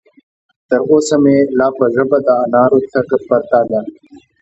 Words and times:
تر 0.69 0.81
اوسه 0.91 1.15
مې 1.23 1.35
لا 1.57 1.67
په 1.77 1.85
ژبه 1.95 2.17
د 2.25 2.27
انارو 2.43 2.79
څکه 2.91 3.17
پرته 3.27 3.59
ده. 3.69 3.81